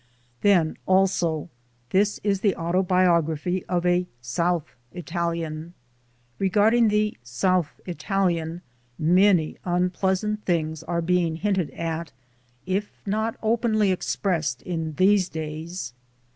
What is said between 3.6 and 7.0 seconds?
of a South Italian. Regarding